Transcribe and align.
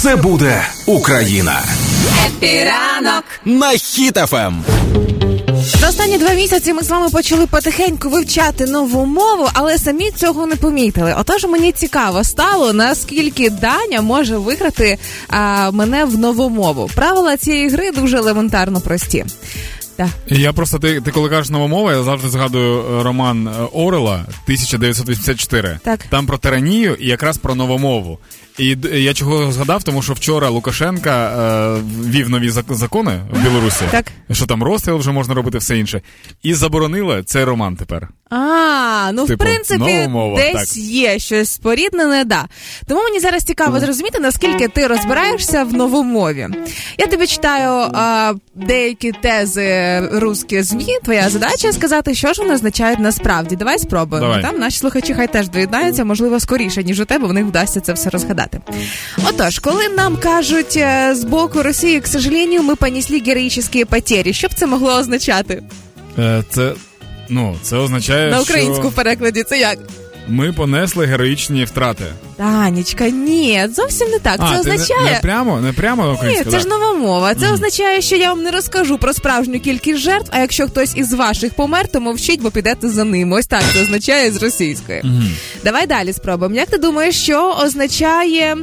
Все 0.00 0.16
буде 0.16 0.64
Україна. 0.86 1.62
Happy 2.26 2.75
ранок 2.75 3.24
на 3.44 3.70
Хіт 3.70 4.24
FM. 4.24 4.64
За 5.80 5.88
останні 5.88 6.18
два 6.18 6.32
місяці 6.32 6.72
ми 6.72 6.82
з 6.82 6.90
вами 6.90 7.10
почали 7.10 7.46
потихеньку 7.46 8.08
вивчати 8.08 8.66
нову 8.66 9.06
мову, 9.06 9.48
але 9.52 9.78
самі 9.78 10.10
цього 10.10 10.46
не 10.46 10.56
помітили. 10.56 11.14
Отож, 11.18 11.44
мені 11.44 11.72
цікаво 11.72 12.24
стало, 12.24 12.72
наскільки 12.72 13.50
Даня 13.50 14.00
може 14.00 14.36
виграти 14.36 14.98
а, 15.28 15.70
мене 15.70 16.04
в 16.04 16.18
нову 16.18 16.50
мову. 16.50 16.90
Правила 16.94 17.36
цієї 17.36 17.68
гри 17.68 17.90
дуже 17.90 18.16
елементарно 18.16 18.80
прості. 18.80 19.24
Так. 20.00 20.08
Я 20.26 20.52
просто 20.52 20.78
ти, 20.78 21.00
ти 21.00 21.10
коли 21.10 21.28
кажеш 21.28 21.50
нова 21.50 21.66
мова, 21.66 21.92
я 21.92 22.02
завжди 22.02 22.28
згадую 22.28 22.84
е, 23.00 23.02
роман 23.02 23.48
е, 23.48 23.50
Орвела 23.72 24.14
1984. 24.14 25.78
Так. 25.84 26.00
Там 26.10 26.26
про 26.26 26.38
тиранію 26.38 26.94
і 26.94 27.06
якраз 27.06 27.38
про 27.38 27.54
новомову. 27.54 28.18
І 28.58 28.76
я 28.92 29.14
чого 29.14 29.52
згадав, 29.52 29.82
тому 29.82 30.02
що 30.02 30.12
вчора 30.12 30.48
Лукашенка 30.48 31.28
е, 31.28 31.82
вів 32.10 32.30
нові 32.30 32.50
закони 32.50 33.20
в 33.32 33.42
Білорусі, 33.42 33.84
так. 33.90 34.06
що 34.32 34.46
там 34.46 34.62
розстріл 34.62 34.96
вже 34.96 35.12
можна 35.12 35.34
робити 35.34 35.58
все 35.58 35.78
інше, 35.78 36.02
і 36.42 36.54
заборонили 36.54 37.22
цей 37.22 37.44
роман 37.44 37.76
тепер. 37.76 38.08
А, 38.30 39.10
ну 39.12 39.26
типу, 39.26 39.44
в 39.44 39.46
принципі, 39.46 40.08
мова, 40.08 40.36
десь 40.36 40.74
так. 40.74 40.76
є 40.76 41.18
щось 41.18 41.50
споріднене, 41.50 42.24
да. 42.24 42.48
Тому 42.86 43.02
мені 43.02 43.20
зараз 43.20 43.42
цікаво 43.42 43.80
зрозуміти, 43.80 44.20
наскільки 44.20 44.68
ти 44.68 44.86
розбираєшся 44.86 45.64
в 45.64 45.74
новомові. 45.74 46.48
Я 46.98 47.06
тобі 47.06 47.26
читаю 47.26 47.90
а, 47.94 48.34
деякі 48.54 49.12
тези 49.12 49.62
русські 50.12 50.62
змі. 50.62 50.86
Твоя 51.04 51.28
задача 51.28 51.72
сказати, 51.72 52.14
що 52.14 52.32
ж 52.32 52.42
вони 52.42 52.54
означають 52.54 52.98
насправді. 52.98 53.56
Давай 53.56 53.78
спробуємо. 53.78 54.26
Давай. 54.26 54.42
Там 54.42 54.58
наші 54.58 54.78
слухачі 54.78 55.14
хай 55.14 55.32
теж 55.32 55.48
доєднаються, 55.48 56.04
можливо, 56.04 56.40
скоріше, 56.40 56.84
ніж 56.84 57.00
у 57.00 57.04
тебе, 57.04 57.28
в 57.28 57.32
них 57.32 57.44
вдасться 57.44 57.80
це 57.80 57.92
все 57.92 58.10
розгадати. 58.10 58.60
Отож, 59.28 59.58
коли 59.58 59.88
нам 59.88 60.16
кажуть 60.16 60.76
е, 60.76 61.14
з 61.14 61.24
боку 61.24 61.62
Росії, 61.62 62.00
к 62.00 62.06
сожалению, 62.06 62.62
ми 62.62 62.76
понесли 62.76 63.22
героїчні 63.26 63.84
потері, 63.84 64.32
що 64.32 64.48
б 64.48 64.54
це 64.54 64.66
могло 64.66 64.94
означати? 64.94 65.62
Е, 66.18 66.44
це 66.50 66.72
Ну, 67.30 67.56
це 67.62 67.76
означає. 67.76 68.30
На 68.30 68.40
українську 68.40 68.82
що 68.82 68.90
перекладі 68.90 69.42
це 69.42 69.58
як? 69.58 69.78
Ми 70.30 70.52
понесли 70.52 71.06
героїчні 71.06 71.64
втрати. 71.64 72.04
Танечка, 72.36 73.08
ні, 73.08 73.66
зовсім 73.76 74.10
не 74.10 74.18
так. 74.18 74.36
А, 74.38 74.54
це 74.54 74.60
означає. 74.60 75.04
Не, 75.04 75.10
не 75.10 75.18
прямо, 75.22 75.60
не 75.60 75.72
прямо? 75.72 76.18
Ні, 76.24 76.44
це 76.50 76.60
ж 76.60 76.68
нова 76.68 76.92
мова. 76.92 77.34
Це 77.34 77.46
mm. 77.46 77.52
означає, 77.52 78.00
що 78.00 78.16
я 78.16 78.28
вам 78.28 78.42
не 78.42 78.50
розкажу 78.50 78.98
про 78.98 79.12
справжню 79.12 79.60
кількість 79.60 79.98
жертв. 79.98 80.30
А 80.32 80.38
якщо 80.38 80.66
хтось 80.66 80.96
із 80.96 81.12
ваших 81.12 81.54
помер, 81.54 81.88
то 81.88 82.00
мовчіть, 82.00 82.40
бо 82.40 82.50
підете 82.50 82.88
за 82.88 83.04
ним. 83.04 83.32
Ось 83.32 83.46
так 83.46 83.62
це 83.72 83.82
означає 83.82 84.32
з 84.32 84.42
російської. 84.42 85.02
Mm. 85.02 85.22
Давай 85.64 85.86
далі 85.86 86.12
спробуємо. 86.12 86.56
Як 86.56 86.70
ти 86.70 86.78
думаєш, 86.78 87.22
що 87.22 87.56
означає, 87.64 88.56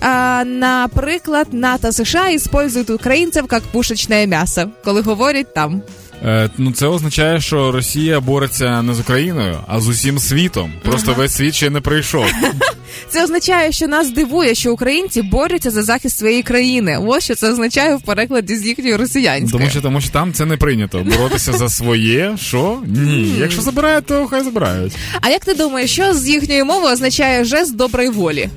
а, 0.00 0.44
наприклад, 0.46 1.46
НАТО 1.52 1.92
США 1.92 2.28
іспользують 2.28 2.90
українців 2.90 3.44
як 3.52 3.62
пушечне 3.62 4.26
м'ясо, 4.26 4.70
коли 4.84 5.00
говорять 5.00 5.54
там. 5.54 5.82
Е, 6.24 6.50
ну, 6.58 6.72
це 6.72 6.86
означає, 6.86 7.40
що 7.40 7.72
Росія 7.72 8.20
бореться 8.20 8.82
не 8.82 8.94
з 8.94 9.00
Україною, 9.00 9.58
а 9.66 9.80
з 9.80 9.88
усім 9.88 10.18
світом. 10.18 10.72
Просто 10.82 11.10
ага. 11.10 11.20
весь 11.20 11.32
світ 11.32 11.54
ще 11.54 11.70
не 11.70 11.80
прийшов. 11.80 12.26
Це 13.08 13.24
означає, 13.24 13.72
що 13.72 13.86
нас 13.86 14.10
дивує, 14.10 14.54
що 14.54 14.72
українці 14.72 15.22
борються 15.22 15.70
за 15.70 15.82
захист 15.82 16.18
своєї 16.18 16.42
країни. 16.42 16.98
Ось 17.06 17.24
що 17.24 17.34
це 17.34 17.50
означає 17.50 17.96
в 17.96 18.02
перекладі 18.02 18.56
з 18.56 18.66
їхньої 18.66 18.96
росіянської. 18.96 19.52
Тому 19.52 19.70
що 19.70 19.80
тому 19.80 20.00
що 20.00 20.10
там 20.10 20.32
це 20.32 20.44
не 20.46 20.56
прийнято. 20.56 21.06
Боротися 21.16 21.52
за 21.52 21.68
своє, 21.68 22.36
що 22.40 22.78
ні. 22.86 23.34
Якщо 23.38 23.62
забирають, 23.62 24.06
то 24.06 24.26
хай 24.26 24.44
забирають. 24.44 24.92
А 25.20 25.30
як 25.30 25.44
ти 25.44 25.54
думаєш, 25.54 25.92
що 25.92 26.14
з 26.14 26.28
їхньої 26.28 26.64
мови 26.64 26.92
означає 26.92 27.44
жест 27.44 27.76
доброї 27.76 28.08
волі? 28.08 28.48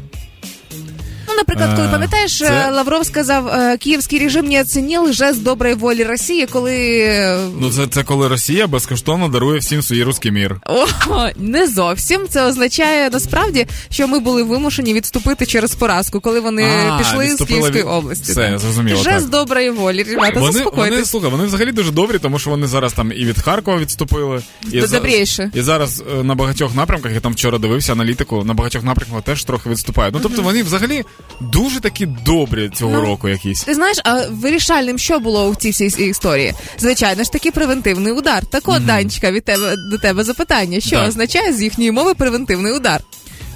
Наприклад, 1.37 1.75
коли 1.75 1.87
пам'ятаєш, 1.87 2.37
це... 2.37 2.71
Лавров 2.71 3.05
сказав, 3.05 3.47
«Е, 3.47 3.77
київський 3.77 4.19
режим 4.19 4.45
не 4.45 4.61
оцінив 4.61 5.13
жест 5.13 5.43
доброї 5.43 5.75
волі 5.75 6.03
Росії, 6.03 6.45
коли 6.45 6.77
ну 7.59 7.69
це 7.71 7.87
це 7.87 8.03
коли 8.03 8.27
Росія 8.27 8.67
безкоштовно 8.67 9.27
дарує 9.27 9.59
всім 9.59 9.81
свій 9.81 10.03
русський 10.03 10.31
мір. 10.31 10.55
О, 11.09 11.29
не 11.37 11.67
зовсім. 11.67 12.27
Це 12.29 12.43
означає 12.43 13.09
насправді, 13.09 13.67
що 13.89 14.07
ми 14.07 14.19
були 14.19 14.43
вимушені 14.43 14.93
відступити 14.93 15.45
через 15.45 15.75
поразку, 15.75 16.19
коли 16.19 16.39
вони 16.39 16.63
а, 16.63 16.97
пішли 16.97 17.35
з 17.35 17.45
Київської 17.45 17.83
від... 17.83 17.89
області. 17.89 18.31
Все, 18.31 18.59
зрозуміло. 18.59 19.03
Жест 19.03 19.19
так. 19.19 19.29
доброї 19.29 19.69
волі. 19.69 20.03
Ребята, 20.03 20.39
вони, 20.39 20.51
заспокойтесь. 20.51 20.91
Вони, 20.91 21.05
слухай, 21.05 21.29
вони 21.29 21.45
взагалі 21.45 21.71
дуже 21.71 21.91
добрі, 21.91 22.19
тому 22.19 22.39
що 22.39 22.49
вони 22.49 22.67
зараз 22.67 22.93
там 22.93 23.11
і 23.11 23.25
від 23.25 23.39
Харкова 23.39 23.77
відступили. 23.77 24.41
І, 24.71 24.81
Добріше. 24.81 25.51
і 25.53 25.61
зараз 25.61 26.03
е, 26.19 26.23
на 26.23 26.35
багатьох 26.35 26.75
напрямках, 26.75 27.13
я 27.13 27.19
там 27.19 27.31
вчора 27.33 27.57
дивився 27.57 27.91
аналітику, 27.91 28.43
на 28.43 28.53
багатьох 28.53 28.83
напрямках 28.83 29.21
теж 29.21 29.43
трохи 29.43 29.69
відступають. 29.69 30.13
Ну 30.13 30.19
тобто 30.23 30.41
вони 30.41 30.63
взагалі 30.63 31.03
дуже 31.39 31.79
такі 31.79 32.05
добрі 32.05 32.69
цього 32.75 32.91
ну, 32.91 33.01
року 33.01 33.29
якісь. 33.29 33.63
Ти 33.63 33.73
знаєш, 33.73 33.97
а 34.03 34.21
вирішальним 34.29 34.97
що 34.97 35.19
було 35.19 35.47
у 35.47 35.55
цій 35.55 35.69
всій 35.69 36.05
історії? 36.09 36.53
Звичайно 36.79 37.23
ж 37.23 37.31
таки 37.31 37.51
превентивний 37.51 38.13
удар. 38.13 38.45
Так 38.45 38.63
от, 38.65 38.75
mm-hmm. 38.75 38.85
Данечка, 38.85 39.31
від 39.31 39.43
тебе 39.43 39.75
до 39.91 39.97
тебе 39.97 40.23
запитання, 40.23 40.79
що 40.79 40.95
так. 40.95 41.07
означає 41.07 41.53
з 41.53 41.63
їхньої 41.63 41.91
мови 41.91 42.13
превентивний 42.13 42.73
удар? 42.73 43.01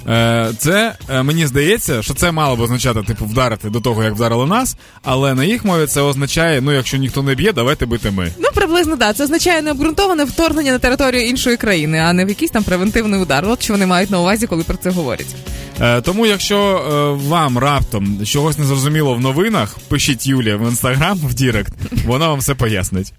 Е, 0.08 0.50
це 0.58 0.94
е, 1.08 1.22
мені 1.22 1.46
здається, 1.46 2.02
що 2.02 2.14
це 2.14 2.32
мало 2.32 2.56
б 2.56 2.60
означати, 2.60 3.02
типу, 3.02 3.24
вдарити 3.24 3.70
до 3.70 3.80
того, 3.80 4.04
як 4.04 4.14
вдарили 4.14 4.46
нас, 4.46 4.76
але 5.02 5.34
на 5.34 5.44
їх 5.44 5.64
мові 5.64 5.86
це 5.86 6.00
означає, 6.00 6.60
ну 6.60 6.72
якщо 6.72 6.96
ніхто 6.96 7.22
не 7.22 7.34
б'є, 7.34 7.52
давайте 7.52 7.86
бити 7.86 8.10
ми. 8.10 8.32
Ну 8.38 8.48
приблизно 8.54 8.96
да. 8.96 9.12
Це 9.12 9.24
означає 9.24 9.62
необґрунтоване 9.62 10.24
вторгнення 10.24 10.72
на 10.72 10.78
територію 10.78 11.28
іншої 11.28 11.56
країни, 11.56 11.98
а 11.98 12.12
не 12.12 12.24
в 12.24 12.28
якийсь 12.28 12.50
там 12.50 12.64
превентивний 12.64 13.20
удар. 13.20 13.44
От 13.48 13.62
що 13.62 13.72
вони 13.72 13.86
мають 13.86 14.10
на 14.10 14.20
увазі, 14.20 14.46
коли 14.46 14.62
про 14.62 14.76
це 14.76 14.90
говорять. 14.90 15.36
Е, 15.80 16.00
тому, 16.00 16.26
якщо 16.26 17.18
вам 17.28 17.58
раптом 17.58 18.26
чогось 18.26 18.58
не 18.58 18.64
зрозуміло 18.64 19.14
в 19.14 19.20
новинах, 19.20 19.78
пишіть 19.88 20.26
Юлія 20.26 20.56
в 20.56 20.68
інстаграм 20.68 21.18
в 21.18 21.34
Direct, 21.34 21.72
вона 22.06 22.28
вам 22.28 22.38
все 22.38 22.54
пояснить. 22.54 23.12